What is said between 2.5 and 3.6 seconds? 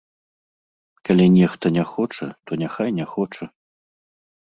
няхай не хоча.